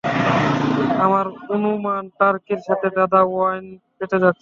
[1.05, 1.25] আমার
[1.49, 3.65] অনুমান, টার্কির সাথে সাদা ওয়ইন
[3.97, 4.39] পেতে যাচ্ছি।